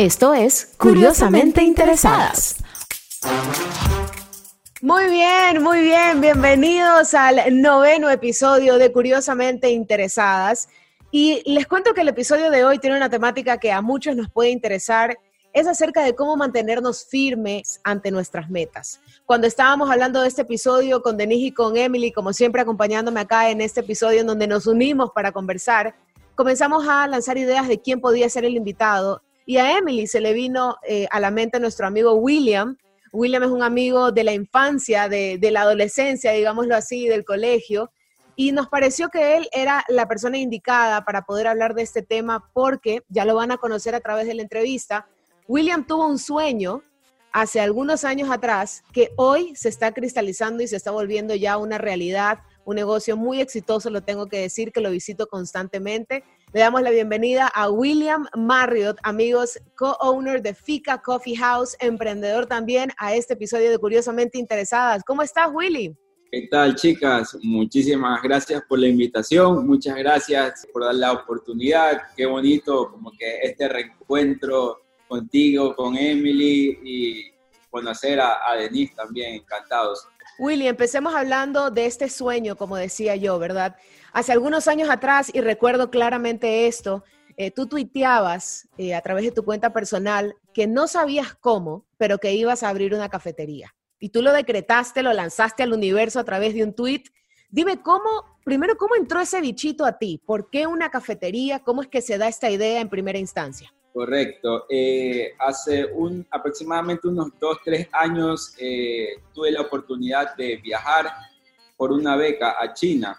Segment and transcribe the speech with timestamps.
[0.00, 2.56] Esto es Curiosamente Interesadas.
[4.80, 6.22] Muy bien, muy bien.
[6.22, 10.70] Bienvenidos al noveno episodio de Curiosamente Interesadas.
[11.10, 14.30] Y les cuento que el episodio de hoy tiene una temática que a muchos nos
[14.30, 15.18] puede interesar.
[15.52, 19.02] Es acerca de cómo mantenernos firmes ante nuestras metas.
[19.26, 23.50] Cuando estábamos hablando de este episodio con Denise y con Emily, como siempre acompañándome acá
[23.50, 25.94] en este episodio en donde nos unimos para conversar,
[26.36, 30.32] comenzamos a lanzar ideas de quién podía ser el invitado y a Emily se le
[30.32, 32.76] vino eh, a la mente nuestro amigo William.
[33.12, 37.90] William es un amigo de la infancia, de, de la adolescencia, digámoslo así, del colegio.
[38.36, 42.48] Y nos pareció que él era la persona indicada para poder hablar de este tema
[42.52, 45.08] porque, ya lo van a conocer a través de la entrevista,
[45.48, 46.82] William tuvo un sueño
[47.32, 51.76] hace algunos años atrás que hoy se está cristalizando y se está volviendo ya una
[51.76, 56.22] realidad, un negocio muy exitoso, lo tengo que decir, que lo visito constantemente.
[56.52, 62.90] Le damos la bienvenida a William Marriott, amigos, co-owner de Fika Coffee House, emprendedor también
[62.98, 65.04] a este episodio de Curiosamente Interesadas.
[65.06, 65.94] ¿Cómo estás, Willy?
[66.32, 67.36] ¿Qué tal, chicas?
[67.40, 72.02] Muchísimas gracias por la invitación, muchas gracias por dar la oportunidad.
[72.16, 77.30] Qué bonito como que este reencuentro contigo, con Emily y
[77.70, 80.04] conocer a, a Denise también, encantados.
[80.40, 83.76] Willy, empecemos hablando de este sueño, como decía yo, ¿verdad?
[84.12, 87.04] Hace algunos años atrás, y recuerdo claramente esto,
[87.36, 92.18] eh, tú tuiteabas eh, a través de tu cuenta personal que no sabías cómo, pero
[92.18, 93.74] que ibas a abrir una cafetería.
[93.98, 97.04] Y tú lo decretaste, lo lanzaste al universo a través de un tweet.
[97.48, 100.20] Dime cómo, primero, ¿cómo entró ese bichito a ti?
[100.24, 101.60] ¿Por qué una cafetería?
[101.60, 103.72] ¿Cómo es que se da esta idea en primera instancia?
[103.92, 104.66] Correcto.
[104.68, 111.10] Eh, hace un, aproximadamente unos dos, tres años eh, tuve la oportunidad de viajar
[111.76, 113.18] por una beca a China.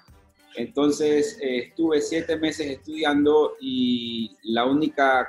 [0.55, 5.27] Entonces eh, estuve siete meses estudiando y la única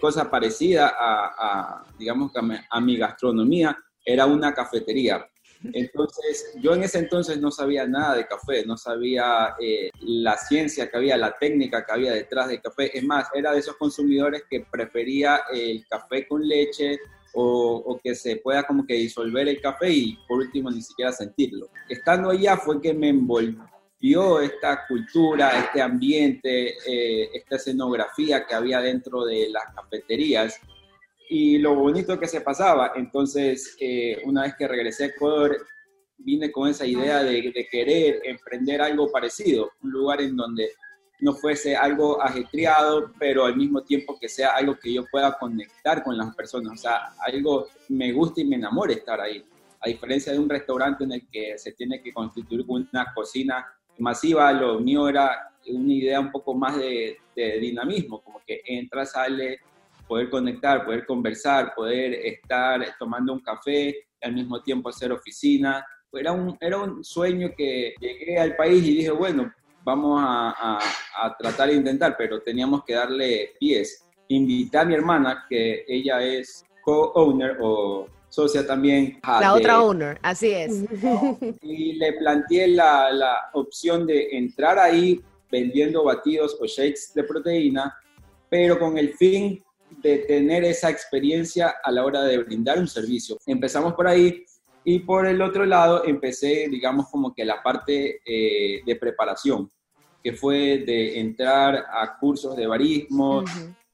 [0.00, 2.32] cosa parecida a, a digamos,
[2.70, 5.26] a mi gastronomía era una cafetería.
[5.72, 10.90] Entonces, yo en ese entonces no sabía nada de café, no sabía eh, la ciencia
[10.90, 12.96] que había, la técnica que había detrás del café.
[12.96, 16.98] Es más, era de esos consumidores que prefería el café con leche
[17.32, 21.68] o, que se pueda como que disolver el café y por último ni siquiera sentirlo.
[21.88, 23.08] Estando allá fue que me
[24.04, 30.60] envolvió esta cultura, este ambiente, eh, esta escenografía que había dentro de las cafeterías
[31.30, 32.92] y lo bonito que se pasaba.
[32.96, 35.56] Entonces, eh, una vez que regresé a Ecuador,
[36.18, 40.70] vine con esa idea de, querer emprender algo parecido, un lugar en donde
[41.20, 46.02] no fuese algo ajetreado, pero al mismo tiempo que sea algo que yo pueda conectar
[46.04, 46.74] con las personas.
[46.74, 49.42] O sea, algo me gusta y me enamora estar ahí.
[49.80, 53.64] A diferencia de un restaurante en el que se tiene que constituir una cocina
[53.98, 59.58] masiva, lo mío era una idea un poco más de, dinamismo, como que entra, sale,
[60.06, 65.84] poder conectar, poder conversar, poder estar tomando un café y al mismo tiempo hacer oficina.
[66.12, 69.52] Era un, era un sueño que llegué al país y dije, bueno,
[69.82, 70.78] vamos a,
[71.16, 74.06] a, tratar de intentar, pero teníamos que darle pies.
[74.28, 79.20] Invité a mi hermana, que ella es co-owner o socia también.
[79.22, 80.84] La otra owner, así es.
[81.62, 87.96] Y le planteé la, la opción de entrar ahí vendiendo batidos o shakes de proteína,
[88.48, 89.62] pero con el fin
[90.02, 93.38] de tener esa experiencia a la hora de brindar un servicio.
[93.46, 94.44] Empezamos por ahí
[94.82, 99.70] y por el otro lado empecé, digamos, como que la parte eh, de preparación,
[100.22, 103.44] que fue de entrar a cursos de barismo,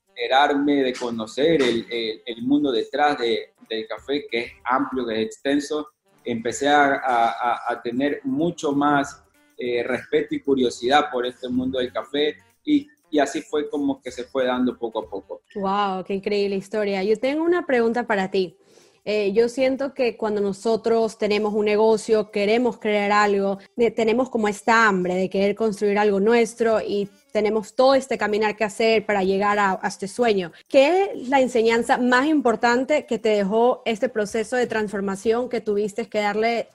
[0.08, 1.86] enterarme, de conocer el,
[2.24, 5.88] el, mundo detrás de, del café, que es amplio, que es extenso.
[6.24, 9.24] Empecé a, a, a tener mucho más
[9.56, 14.10] eh, respeto y curiosidad por este mundo del café y y así fue como que
[14.10, 15.42] se fue dando poco a poco.
[15.54, 16.04] ¡Wow!
[16.04, 17.02] ¡Qué increíble historia!
[17.02, 18.56] Yo tengo una pregunta para ti.
[19.04, 23.58] Eh, yo siento que cuando nosotros tenemos un negocio, queremos crear algo,
[23.96, 28.64] tenemos como esta hambre de querer construir algo nuestro y tenemos todo este caminar que
[28.64, 30.52] hacer para llegar a, a, este sueño.
[30.68, 36.08] ¿Qué es la enseñanza más importante que te dejó este proceso de transformación que tuviste
[36.08, 36.68] que darle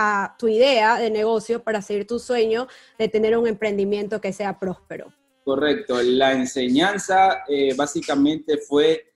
[0.00, 4.58] a tu idea de negocio para seguir tu sueño de tener un emprendimiento que sea
[4.58, 5.12] próspero?
[5.44, 9.12] Correcto, la enseñanza eh, básicamente fue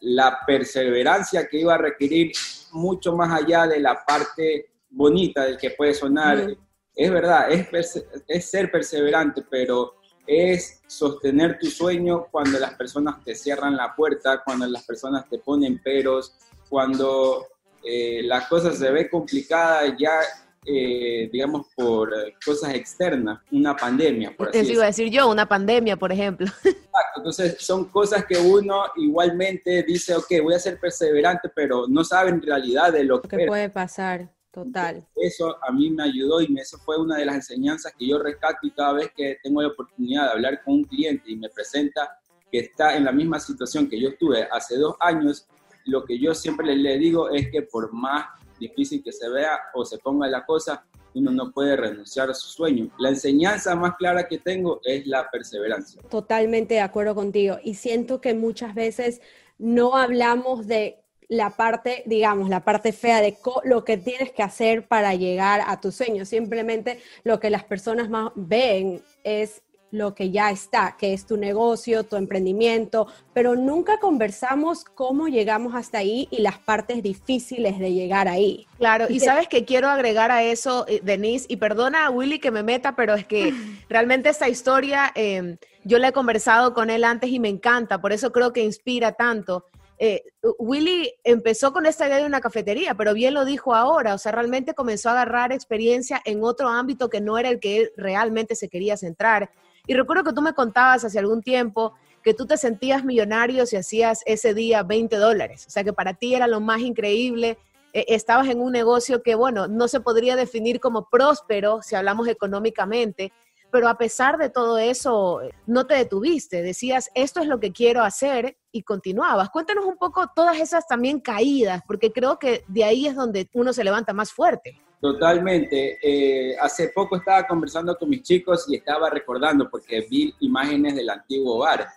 [0.00, 2.32] la perseverancia que iba a requerir
[2.72, 6.56] mucho más allá de la parte bonita del que puede sonar.
[6.94, 9.94] Es verdad, es, es ser perseverante, pero
[10.26, 15.38] es sostener tu sueño cuando las personas te cierran la puerta, cuando las personas te
[15.38, 16.34] ponen peros,
[16.68, 17.46] cuando
[17.82, 20.20] eh, la cosa se ve complicada ya,
[20.64, 22.10] eh, digamos, por
[22.44, 24.34] cosas externas, una pandemia.
[24.34, 26.46] Por así iba a decir yo, una pandemia, por ejemplo.
[26.64, 32.02] Exacto, entonces son cosas que uno igualmente dice, ok, voy a ser perseverante, pero no
[32.02, 34.30] sabe en realidad de lo que, que puede pasar.
[34.54, 35.04] Total.
[35.16, 38.58] Eso a mí me ayudó y eso fue una de las enseñanzas que yo rescato
[38.62, 42.20] y cada vez que tengo la oportunidad de hablar con un cliente y me presenta
[42.52, 45.48] que está en la misma situación que yo estuve hace dos años,
[45.86, 48.26] lo que yo siempre le, digo es que por más
[48.60, 52.46] difícil que se vea o se ponga la cosa, uno no puede renunciar a su
[52.46, 52.90] sueño.
[53.00, 56.00] La enseñanza más clara que tengo es la perseverancia.
[56.02, 57.58] Totalmente de acuerdo contigo.
[57.64, 59.20] Y siento que muchas veces
[59.58, 64.86] no hablamos de la parte, digamos, la parte fea de lo que tienes que hacer
[64.86, 66.24] para llegar a tu sueño.
[66.24, 69.62] Simplemente lo que las personas más ven es
[69.94, 75.74] lo que ya está, que es tu negocio, tu emprendimiento, pero nunca conversamos cómo llegamos
[75.76, 78.66] hasta ahí y las partes difíciles de llegar ahí.
[78.78, 82.50] Claro, y, sabes que quiero agregar a eso, eh, Denise, y perdona a Willy que
[82.50, 83.54] me meta, pero es que
[83.88, 88.12] realmente esta historia em, yo la he conversado con él antes y me encanta, por
[88.12, 89.66] eso creo que inspira tanto.
[89.98, 90.22] Eh,
[90.58, 94.32] Willy empezó con esta idea de una cafetería, pero bien lo dijo ahora, o sea,
[94.32, 98.56] realmente comenzó a agarrar experiencia en otro ámbito que no era el que él realmente
[98.56, 99.50] se quería centrar.
[99.86, 103.76] Y recuerdo que tú me contabas hace algún tiempo que tú te sentías millonario si
[103.76, 107.58] hacías ese día 20 dólares, o sea, que para ti era lo más increíble.
[107.92, 112.26] Eh, estabas en un negocio que, bueno, no se podría definir como próspero si hablamos
[112.26, 113.32] económicamente,
[113.74, 118.04] pero a pesar de todo eso, no te detuviste, decías, esto es lo que quiero
[118.04, 119.50] hacer y continuabas.
[119.50, 123.72] Cuéntanos un poco todas esas también caídas, porque creo que de ahí es donde uno
[123.72, 124.80] se levanta más fuerte.
[125.00, 125.98] Totalmente.
[126.00, 131.10] Eh, hace poco estaba conversando con mis chicos y estaba recordando, porque vi imágenes del
[131.10, 131.88] antiguo bar.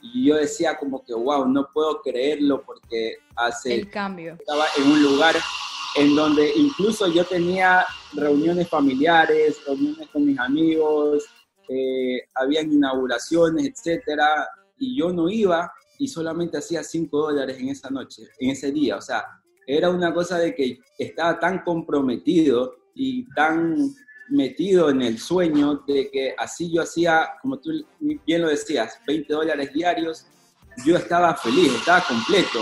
[0.00, 3.74] Y yo decía como que, wow, no puedo creerlo porque hace...
[3.74, 4.38] El cambio.
[4.40, 5.34] Estaba en un lugar
[5.96, 11.24] en donde incluso yo tenía reuniones familiares, reuniones con mis amigos,
[11.68, 14.48] eh, habían inauguraciones, etcétera,
[14.78, 18.96] y yo no iba y solamente hacía 5 dólares en esa noche, en ese día,
[18.96, 19.24] o sea,
[19.66, 23.76] era una cosa de que estaba tan comprometido y tan
[24.28, 29.32] metido en el sueño de que así yo hacía, como tú bien lo decías, 20
[29.32, 30.26] dólares diarios,
[30.84, 32.60] yo estaba feliz, estaba completo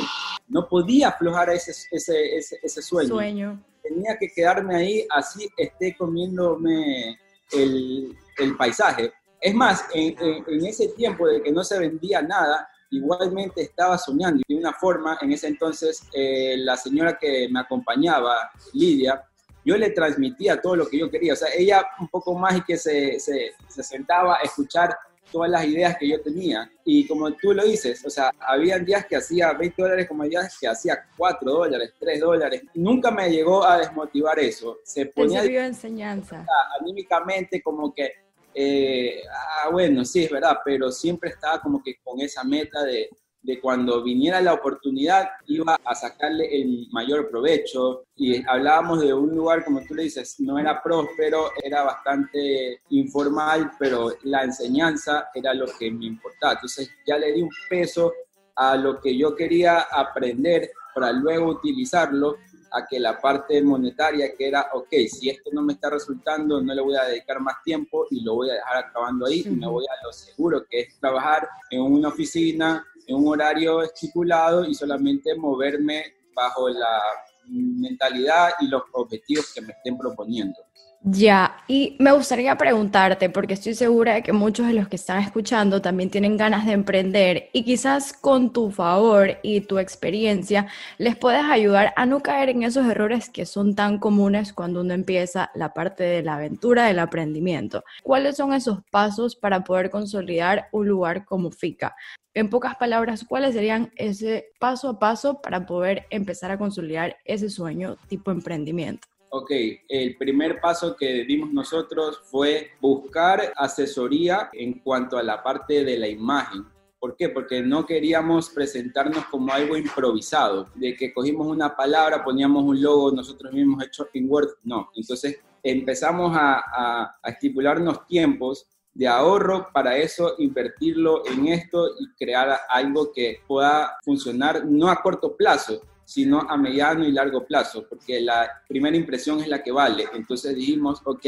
[0.49, 3.63] no podía aflojar ese, ese, ese, sueño.
[3.83, 7.19] Tenía que quedarme ahí, así esté comiéndome
[7.53, 9.13] el, el paisaje.
[9.41, 14.43] Es más, en, en, ese tiempo de que no se vendía nada, igualmente estaba soñando.
[14.47, 19.23] Y de una forma, en ese entonces, eh, la señora que me acompañaba, Lidia,
[19.65, 21.35] yo le transmitía todo lo que yo quería.
[21.35, 24.97] O sea, ella un poco más y que se, se, se sentaba a escuchar
[25.35, 26.71] todas las ideas que yo tenía.
[26.85, 30.57] Y como tú lo dices, o sea, habían días que hacía 20 dólares como días
[30.61, 32.63] que hacía 4 dólares, 3 dólares.
[32.75, 34.79] Nunca me llegó a desmotivar eso.
[34.85, 35.43] Se ponía...
[35.43, 36.47] de enseñanza.
[36.81, 38.13] Anímicamente como que,
[38.55, 43.11] eh, ah, bueno, sí, es verdad, pero siempre estaba como que con esa meta de,
[43.45, 49.35] de cuando viniera la oportunidad iba a sacarle el mayor provecho y hablábamos de un
[49.35, 55.53] lugar como tú le dices, no era próspero, era bastante informal, pero la enseñanza era
[55.53, 56.55] lo que me importaba.
[56.55, 58.13] Entonces ya le di un peso
[58.57, 62.37] a lo que yo quería aprender para luego utilizarlo
[62.75, 66.75] a que la parte monetaria que era, ok, si esto no me está resultando, no
[66.75, 69.69] le voy a dedicar más tiempo y lo voy a dejar acabando ahí y me
[69.69, 74.75] voy a lo seguro, que es trabajar en una oficina, en un horario estipulado y
[74.75, 77.03] solamente moverme bajo la
[77.47, 80.64] mentalidad y los objetivos que me estén proponiendo.
[81.07, 85.19] Ya, y me gustaría preguntarte, porque estoy segura de que muchos de los que están
[85.23, 91.15] escuchando también tienen ganas de emprender y quizás con tu favor y tu experiencia les
[91.15, 95.51] puedas ayudar a no caer en esos errores que son tan comunes cuando uno empieza
[95.55, 97.85] la parte de la aventura del aprendimiento.
[98.03, 101.95] ¿Cuáles son esos pasos para poder consolidar un lugar como FICA?
[102.33, 107.51] En pocas palabras, ¿cuáles serían ese paso a paso para poder empezar a consolidar ese
[107.51, 109.07] sueño tipo emprendimiento?
[109.37, 109.51] Ok,
[109.89, 115.99] el primer paso que dimos nosotros fue buscar asesoría en cuanto a la parte de
[115.99, 116.65] la imagen.
[117.01, 117.31] ¿Por qué?
[117.31, 123.11] Porque no queríamos presentarnos como algo improvisado, de que cogimos una palabra, poníamos un logo
[123.11, 124.51] nosotros mismos hecho en Word.
[124.63, 131.89] No, entonces empezamos a, a, a estipularnos tiempos de ahorro para eso invertirlo en esto
[131.99, 137.47] y crear algo que pueda funcionar no a corto plazo, sino a mediano y largo
[137.47, 140.07] plazo, porque la primera impresión es la que vale.
[140.15, 141.27] Entonces dijimos, ok,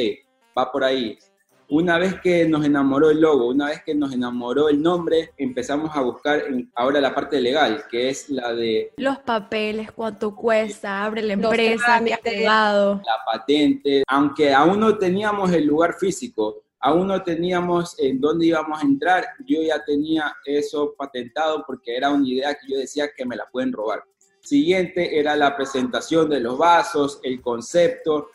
[0.56, 1.18] va por ahí.
[1.68, 5.96] Una vez que nos enamoró el logo, una vez que nos enamoró el nombre, empezamos
[5.96, 6.44] a buscar
[6.76, 8.92] ahora la parte legal, que es la de...
[8.96, 15.66] Los papeles, cuánto cuesta, abre la empresa, qué La patente, aunque aún no teníamos el
[15.66, 21.64] lugar físico, aún no teníamos en dónde íbamos a entrar, yo ya tenía eso patentado
[21.66, 24.04] porque era una idea que yo decía que me la pueden robar.
[24.46, 28.28] Siguiente era la presentación de los vasos, el concepto,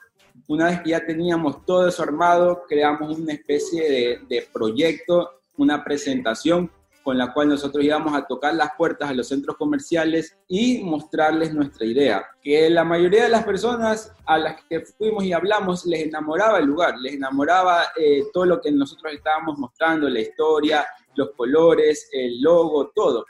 [0.48, 6.70] una vez que ya teníamos todo eso armado, creamos una especie de, proyecto, una presentación
[7.04, 11.54] con la cual nosotros íbamos a tocar las puertas a los centros comerciales y mostrarles
[11.54, 12.26] nuestra idea.
[12.44, 16.66] Que la mayoría de las personas a las que fuimos y hablamos les enamoraba el
[16.66, 22.42] lugar, les enamoraba eh, todo lo que nosotros estábamos mostrando, la historia, los colores, el
[22.42, 23.26] logo, todo.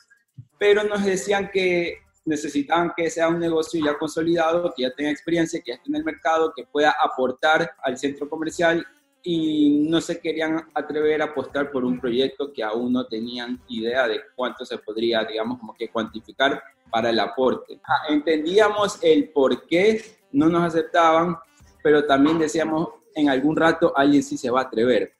[0.57, 5.61] Pero nos decían que necesitaban que sea un negocio ya consolidado, que ya tenga experiencia,
[5.61, 8.85] que ya esté en el mercado, que pueda aportar al centro comercial
[9.23, 14.07] y no se querían atrever a apostar por un proyecto que aún no tenían idea
[14.07, 17.79] de cuánto se podría, digamos, como que cuantificar para el aporte.
[17.83, 21.37] Ah, entendíamos el por qué no nos aceptaban,
[21.83, 25.13] pero también decíamos, en algún rato alguien sí se va a atrever.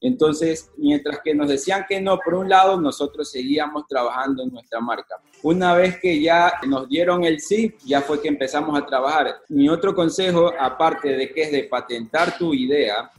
[0.00, 4.80] Entonces, mientras que nos decían que no, por un lado, nosotros seguíamos trabajando en nuestra
[4.80, 5.16] marca.
[5.42, 9.36] Una vez que ya nos dieron el sí, ya fue que empezamos a trabajar.
[9.48, 13.10] Mi otro consejo, aparte de que es de patentar tu idea,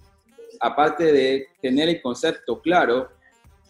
[0.60, 3.10] aparte de tener el concepto claro,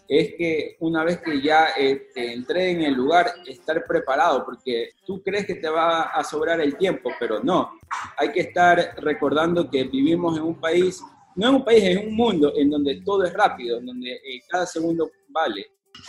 [0.08, 4.90] es que una vez que ya eh, te entré en el lugar, estar preparado, porque
[5.04, 7.78] tú crees que te va a sobrar el tiempo, pero no.
[8.16, 11.02] Hay que estar recordando que vivimos en un país
[11.38, 14.42] no es un país, es un mundo en donde todo es rápido, en donde eh,
[14.48, 15.66] cada segundo vale.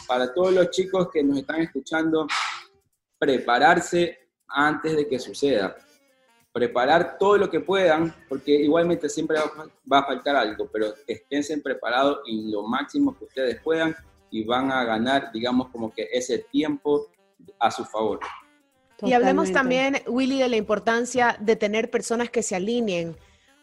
[0.07, 2.27] Para todos los chicos que nos están escuchando,
[3.19, 4.17] prepararse
[4.47, 5.77] antes de que suceda.
[6.51, 9.37] Preparar todo lo que puedan, porque igualmente siempre
[9.91, 13.95] va a faltar algo, pero estén preparados en lo máximo que ustedes puedan
[14.31, 17.05] y van a ganar, digamos, como que ese tiempo
[17.59, 18.19] a su favor.
[19.03, 23.15] Y hablemos también, Willy, de la importancia de tener personas que se alineen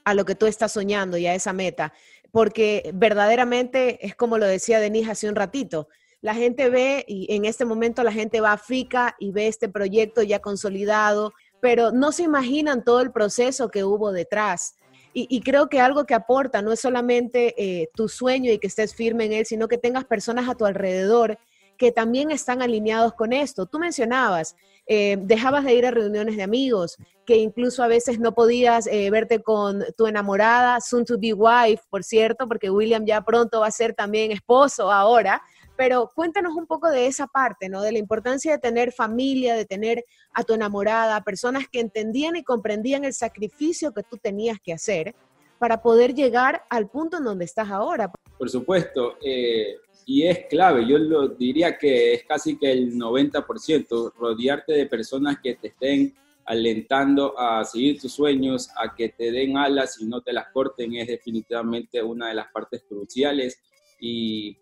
[0.07, 1.93] a lo que tú estás soñando y a esa meta,
[2.31, 5.89] porque verdaderamente es como lo decía Denise hace un ratito,
[6.21, 9.69] la gente ve y en este momento la gente va a Fica y ve este
[9.69, 14.77] proyecto ya consolidado, pero no se imaginan todo el proceso que hubo detrás.
[15.19, 18.95] Y, creo que algo que aporta no es solamente eh, tu sueño y que estés
[18.95, 21.39] firme en él, sino que tengas personas a tu alrededor
[21.77, 23.67] que también están alineados con esto.
[23.67, 24.57] Tú mencionabas,
[24.87, 29.11] eh, dejabas de ir a reuniones de amigos, que incluso a veces no podías eh,
[29.11, 33.67] verte con tu enamorada, soon to be wife, por cierto, porque William ya pronto va
[33.67, 35.43] a ser también esposo ahora.
[35.77, 37.83] Pero cuéntanos un poco de esa parte, ¿no?
[37.83, 42.45] De la importancia de tener familia, de tener a tu enamorada, personas que entendían y
[42.45, 45.15] comprendían el sacrificio que tú tenías que hacer
[45.59, 48.11] para poder llegar al punto en donde estás ahora.
[48.39, 49.77] Por supuesto, eh,
[50.09, 55.39] y es clave, yo lo diría que es casi que el 90%, rodearte de personas
[55.43, 60.21] que te estén alentando a seguir tus sueños, a que te den alas y no
[60.21, 63.61] te las corten, es definitivamente una de las partes cruciales.
[63.99, 64.57] Y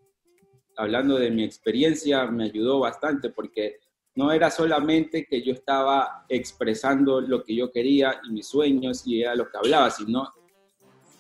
[0.77, 3.81] hablando de mi experiencia, me ayudó bastante porque
[4.15, 9.21] no era solamente que yo estaba expresando lo que yo quería y mis sueños y
[9.21, 10.33] era lo que hablaba, sino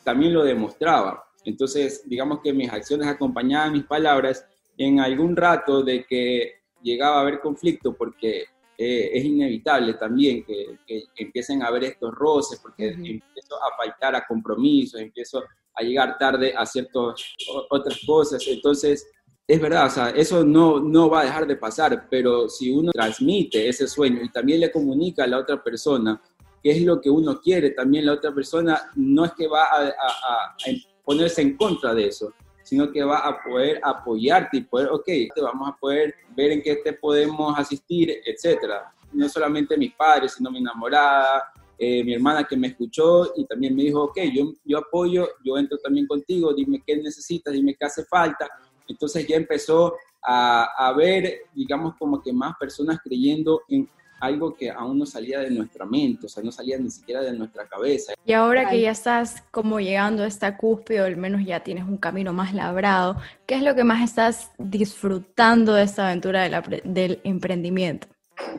[0.02, 1.24] también lo demostraba.
[1.44, 4.46] Entonces, digamos que mis acciones acompañaban mis palabras
[4.76, 8.44] en algún rato de que llegaba a haber conflicto, porque
[8.76, 10.78] eh, es inevitable también que,
[11.16, 15.42] empiecen a haber estos roces, porque empiezo a faltar a compromisos, empiezo
[15.74, 17.24] a llegar tarde a ciertas
[17.70, 18.44] otras cosas.
[18.48, 19.06] Entonces,
[19.46, 22.90] es verdad, o sea, eso no, no va a dejar de pasar, pero si uno
[22.92, 26.20] transmite ese sueño y también le comunica a la otra persona
[26.62, 30.56] qué es lo que uno quiere, también la otra persona no es que va a
[31.04, 32.32] ponerse en contra de eso,
[32.62, 36.62] sino que va a poder apoyarte y poder, ok, te vamos a poder ver en
[36.62, 38.92] qué te podemos asistir, etcétera.
[39.12, 41.44] No solamente mis padres, sino mi enamorada,
[41.78, 45.58] eh, mi hermana que me escuchó y también me dijo, ok, yo, yo apoyo, yo
[45.58, 48.48] entro también contigo, dime qué necesitas, dime qué hace falta.
[48.88, 53.88] Entonces ya empezó a, a ver, digamos, como que más personas creyendo en
[54.24, 57.32] algo que aún no salía de nuestra mente, o sea, no salía ni siquiera de
[57.32, 58.14] nuestra cabeza.
[58.24, 61.84] Y ahora que ya estás como llegando a esta cúspide, o al menos ya tienes
[61.84, 63.16] un camino más labrado,
[63.46, 68.08] ¿qué es lo que más estás disfrutando de esta aventura del emprendimiento?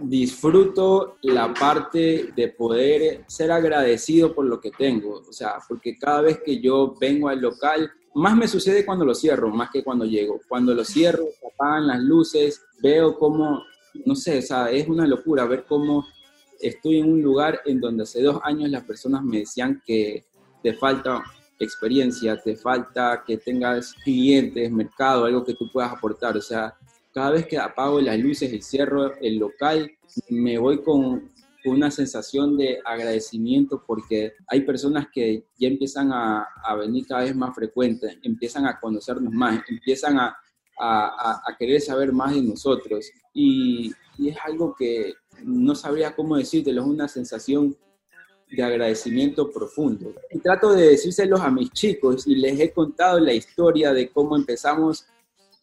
[0.01, 6.21] Disfruto la parte de poder ser agradecido por lo que tengo, o sea, porque cada
[6.21, 10.05] vez que yo vengo al local, más me sucede cuando lo cierro, más que cuando
[10.05, 10.39] llego.
[10.47, 13.61] Cuando lo cierro, apagan las luces, veo cómo,
[14.05, 16.05] no sé, o sea, es una locura ver cómo
[16.59, 20.25] estoy en un lugar en donde hace dos años las personas me decían que
[20.63, 21.23] te falta
[21.59, 26.35] experiencia, te falta que tengas clientes, mercado, algo que tú puedas aportar.
[26.37, 26.75] O sea,
[27.13, 29.91] cada vez que apago las luces y cierro el local,
[30.29, 31.33] me voy con,
[31.67, 36.47] una sensación de agradecimiento porque hay personas que ya empiezan a,
[36.77, 40.37] venir cada vez más frecuentes, empiezan a conocernos más, empiezan a,
[41.57, 43.09] querer saber más de nosotros.
[43.35, 45.13] Y, y, es algo que
[45.43, 47.77] no sabría cómo decírtelo, es una sensación
[48.49, 50.13] de agradecimiento profundo.
[50.31, 54.35] Y trato de decírselos a mis chicos y les he contado la historia de cómo
[54.35, 55.05] empezamos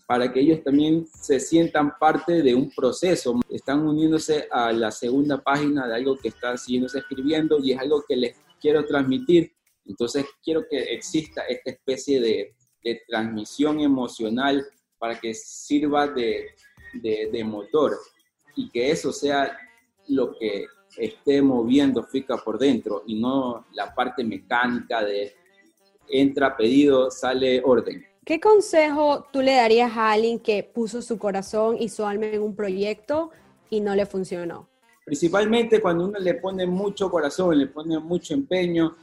[0.06, 3.40] para que ellos también se sientan parte de un proceso.
[3.48, 8.04] Están uniéndose a la segunda página de algo que están siguiéndose escribiendo y es algo
[8.06, 9.52] que les quiero transmitir.
[9.86, 12.54] Entonces quiero que exista esta especie de,
[13.08, 14.66] transmisión emocional
[14.98, 16.48] para que sirva de,
[16.92, 17.98] de motor
[18.56, 19.56] y que eso sea
[20.08, 25.34] lo que esté moviendo FICA por dentro y no la parte mecánica de
[26.08, 28.04] entra pedido, sale orden.
[28.24, 32.42] ¿Qué consejo tú le darías a alguien que puso su corazón y su alma en
[32.42, 33.30] un proyecto
[33.70, 34.68] y no le funcionó?
[35.04, 38.94] Principalmente cuando uno le pone mucho corazón, le pone mucho empeño,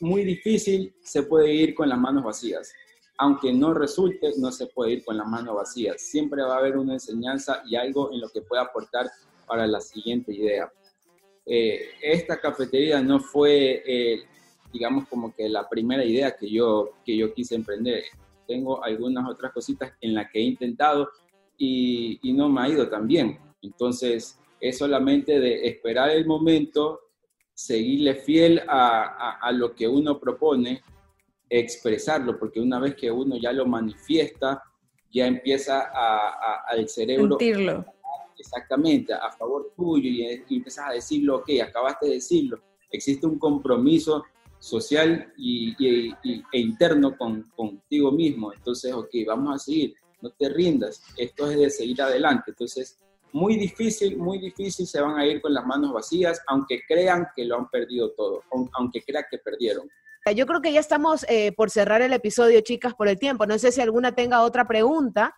[0.00, 2.72] muy difícil se puede ir con las manos vacías.
[3.18, 6.00] Aunque no resulte, no se puede ir con las manos vacías.
[6.00, 9.10] Siempre va a haber una enseñanza y algo en lo que pueda aportar
[9.46, 10.70] para la siguiente idea.
[11.50, 14.22] Eh, esta cafetería no fue, eh,
[14.70, 18.04] digamos, como que la primera idea que yo, que yo quise emprender.
[18.46, 21.08] Tengo algunas otras cositas en las que he intentado
[21.56, 23.38] y, no me ha ido tan bien.
[23.62, 27.00] Entonces, es solamente de esperar el momento,
[27.54, 30.82] seguirle fiel a, a lo que uno propone,
[31.48, 34.62] expresarlo, porque una vez que uno ya lo manifiesta,
[35.10, 37.84] ya empieza a, al cerebro Sentirlo
[38.38, 44.24] exactamente a favor tuyo y, empiezas a decirlo, ok, acabaste de decirlo, existe un compromiso
[44.58, 45.74] social y,
[46.52, 48.52] e interno con, contigo mismo.
[48.52, 52.50] Entonces, ok, vamos a seguir, no te rindas, esto es de seguir adelante.
[52.50, 52.98] Entonces,
[53.32, 57.44] muy difícil, muy difícil se van a ir con las manos vacías, aunque crean que
[57.44, 58.42] lo han perdido todo,
[58.72, 59.88] aunque crean que perdieron.
[60.32, 63.46] Yo creo que ya estamos eh, por cerrar el episodio, chicas, por el tiempo.
[63.46, 65.34] No sé si alguna tenga otra pregunta.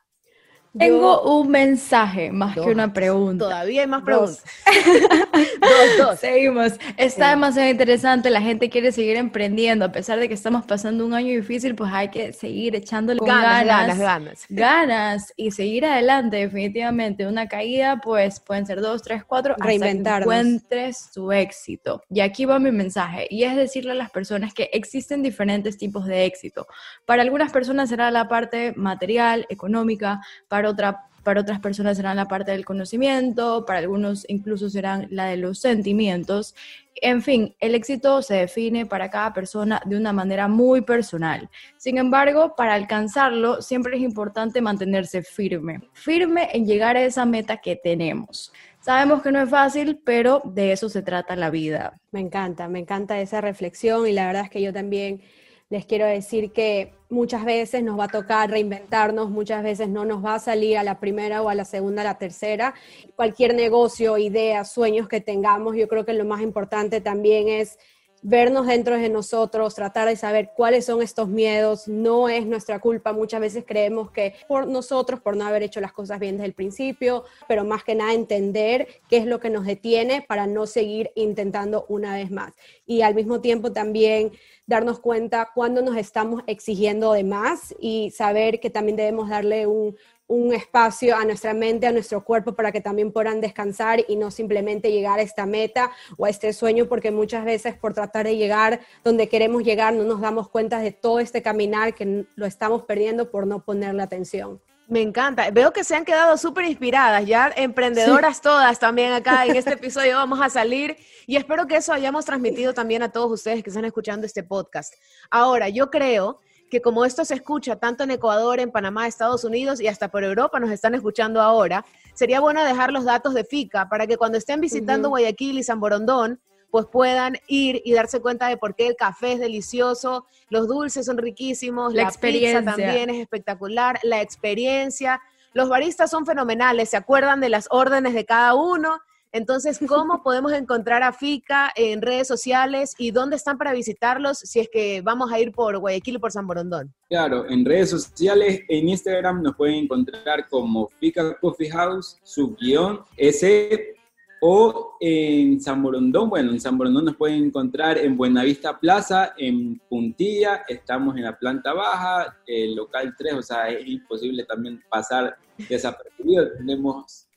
[0.79, 3.47] Tengo un mensaje más que una pregunta.
[3.47, 4.45] Todavía hay más preguntas.
[5.61, 6.21] dos, dos.
[6.21, 6.75] Seguimos.
[6.97, 8.31] Está demasiado interesante.
[8.31, 9.85] La gente quiere seguir emprendiendo.
[9.85, 13.67] A pesar de que estamos pasando un año difícil, pues hay que seguir echándole ganas,
[13.67, 15.33] ganas, ganas, ganas.
[15.37, 17.27] y seguir adelante, definitivamente.
[17.27, 19.57] Una caída, pues pueden ser dos, tres, cuatro.
[19.59, 20.23] Reinventar.
[20.23, 22.01] Encuentres tu éxito.
[22.09, 23.27] Y aquí va mi mensaje.
[23.29, 26.69] Y es decirle a las personas que existen diferentes tipos de éxito.
[27.07, 30.21] Para algunas personas será la parte material, económica.
[30.47, 35.07] Para para, otra, para otras personas serán la parte del conocimiento, para algunos incluso serán
[35.11, 36.55] la de los sentimientos.
[36.97, 41.49] En fin, el éxito se define para cada persona de una manera muy personal.
[41.79, 47.57] Sin embargo, para alcanzarlo siempre es importante mantenerse firme, firme en llegar a esa meta
[47.57, 48.53] que tenemos.
[48.81, 51.99] Sabemos que no es fácil, pero de eso se trata la vida.
[52.13, 55.23] Me encanta, me encanta esa reflexión y la verdad es que yo también
[55.71, 60.25] les quiero decir que muchas veces nos va a tocar reinventarnos, muchas veces no nos
[60.25, 62.75] va a salir a la primera o a la segunda, a la tercera.
[63.15, 67.79] Cualquier negocio, idea, sueños que tengamos, yo creo que lo más importante también es
[68.23, 73.13] vernos dentro de nosotros, tratar de saber cuáles son estos miedos, no es nuestra culpa,
[73.13, 76.55] muchas veces creemos que por nosotros, por no haber hecho las cosas bien desde el
[76.55, 81.11] principio, pero más que nada entender qué es lo que nos detiene para no seguir
[81.15, 82.53] intentando una vez más.
[82.87, 84.33] Y al mismo tiempo también
[84.67, 89.97] darnos cuenta cuando nos estamos exigiendo de más y saber que también debemos darle un,
[90.31, 94.31] un espacio a nuestra mente, a nuestro cuerpo para que también puedan descansar y no
[94.31, 98.37] simplemente llegar a esta meta o a este sueño, porque muchas veces por tratar de
[98.37, 102.85] llegar donde queremos llegar no nos damos cuenta de todo este caminar que lo estamos
[102.85, 104.61] perdiendo por no ponerle atención.
[104.87, 105.51] Me encanta.
[105.51, 110.15] Veo que se han quedado súper inspiradas, ya emprendedoras todas también acá en este episodio
[110.15, 113.85] vamos a salir y espero que eso hayamos transmitido también a todos ustedes que están
[113.85, 114.95] escuchando este podcast.
[115.29, 116.39] Ahora, yo creo
[116.71, 120.25] que como esto se escucha tanto en Ecuador, en Panamá, Estados Unidos y hasta por
[120.25, 124.39] Europa nos están escuchando ahora, sería bueno dejar los datos de FICA para que cuando
[124.39, 128.87] estén visitando Guayaquil y San Borondón, pues puedan ir y darse cuenta de por qué
[128.87, 132.65] el café es delicioso, los dulces son riquísimos, la, experiencia.
[132.65, 135.21] también es espectacular, la experiencia,
[135.53, 139.01] los baristas son fenomenales, se acuerdan de las órdenes de cada uno,
[139.33, 144.61] Entonces, ¿cómo podemos encontrar a FICA en redes sociales y dónde están para visitarlos si
[144.61, 146.93] es que vamos a ir por Guayaquil o por San Borondón?
[147.09, 153.95] Claro, en redes sociales, en Instagram nos pueden encontrar como FICA Coffee House, subguión S
[154.43, 159.79] o en San Borondón, bueno, en San Borondón nos pueden encontrar en Buenavista Plaza, en
[159.89, 165.37] Puntilla, estamos en la planta baja, el local 3, o sea, es imposible también pasar
[165.69, 166.53] desapercibido.
[166.57, 167.29] Tenemos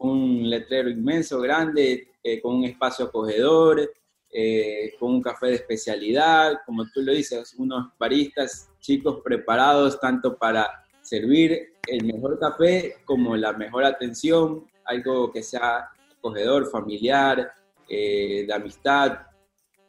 [0.00, 3.92] un letrero inmenso, grande, eh, con un espacio acogedor,
[4.32, 10.36] eh, con un café de especialidad, como tú lo dices, unos baristas chicos preparados tanto
[10.36, 17.52] para servir el mejor café como la mejor atención, algo que sea acogedor, familiar,
[17.88, 19.18] eh, de amistad,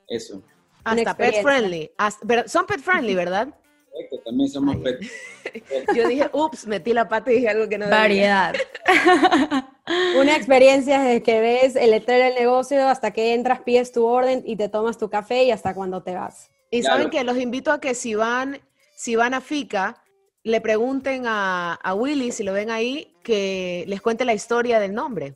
[0.08, 0.44] eso.
[0.84, 1.92] Hasta pet friendly.
[2.48, 3.48] son pet friendly, ¿verdad?
[3.92, 5.00] Correcto, también somos pet.
[5.96, 8.56] Yo dije, ups, metí la pata y dije algo que no Variedad.
[9.88, 14.44] Una experiencia desde que ves el letrero del negocio hasta que entras, pides tu orden
[14.46, 16.50] y te tomas tu café y hasta cuando te vas.
[16.70, 18.62] Y saben que los invito a que si van,
[18.96, 20.04] si van a FICA,
[20.44, 24.94] le pregunten a, a Willy, si lo ven ahí, que les cuente la historia del
[24.94, 25.36] nombre.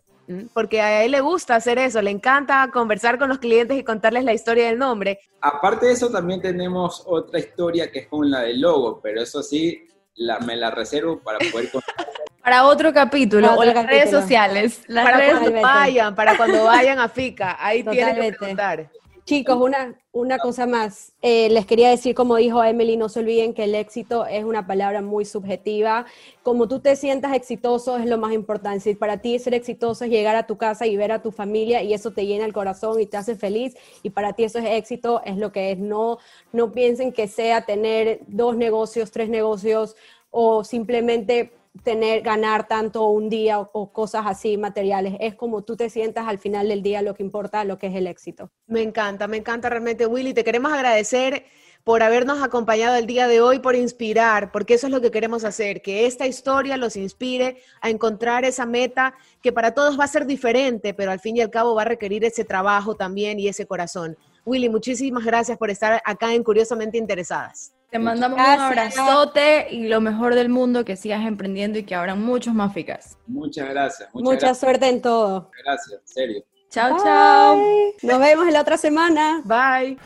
[0.54, 4.24] Porque a él le gusta hacer eso, le encanta conversar con los clientes y contarles
[4.24, 5.20] la historia del nombre.
[5.40, 9.44] Aparte de eso, también tenemos otra historia que es con la del logo, pero eso
[9.44, 9.85] sí,
[10.16, 11.96] la, me la reservo para poder contar.
[12.46, 14.84] Para otro capítulo, o las redes sociales.
[14.88, 18.88] para cuando vayan, para cuando vayan a FICA, ahí tienen que preguntar.
[19.26, 21.14] Chicos, una, una cosa más.
[21.24, 24.68] Eh, les quería decir, como dijo Emily, no se olviden que el éxito es una
[24.68, 26.06] palabra muy subjetiva.
[26.44, 28.82] Como tú te sientas exitoso es lo más importante.
[28.82, 31.82] Si para ti ser exitoso es llegar a tu casa y ver a tu familia
[31.82, 34.66] y eso te llena el corazón y te hace feliz y para ti eso es
[34.66, 35.80] éxito, es lo que es.
[35.80, 36.20] No,
[36.54, 39.96] no piensen que sea tener dos negocios, tres negocios
[40.30, 41.52] o simplemente
[41.84, 45.16] tener, ganar tanto un día o, cosas así materiales.
[45.20, 47.96] Es como tú te sientas al final del día lo que importa, lo que es
[47.96, 48.52] el éxito.
[48.68, 50.34] Me encanta, me encanta realmente, Willy.
[50.34, 51.46] Te queremos agradecer
[51.84, 55.44] por habernos acompañado el día de hoy, por inspirar, porque eso es lo que queremos
[55.44, 60.08] hacer, que esta historia los inspire a encontrar esa meta que para todos va a
[60.08, 63.50] ser diferente, pero al fin y al cabo va a requerir ese trabajo también y
[63.50, 64.18] ese corazón.
[64.46, 67.75] Willy, muchísimas gracias por estar acá en Curiosamente Interesadas.
[67.96, 72.14] Te mandamos un abrazote y lo mejor del mundo, que sigas emprendiendo y que habrá
[72.14, 73.18] muchos más ficas.
[73.26, 74.10] Muchas gracias.
[74.14, 75.50] Mucha suerte en todo.
[75.64, 76.44] Gracias, en serio.
[76.70, 77.58] Chao, chao.
[78.02, 79.42] Nos vemos en la otra semana.
[79.46, 79.98] Bye.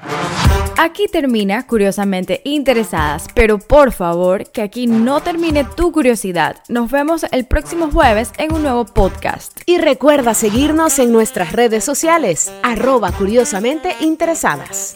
[0.77, 6.57] Aquí termina Curiosamente Interesadas, pero por favor que aquí no termine tu curiosidad.
[6.69, 9.59] Nos vemos el próximo jueves en un nuevo podcast.
[9.65, 14.95] Y recuerda seguirnos en nuestras redes sociales, arroba curiosamente interesadas.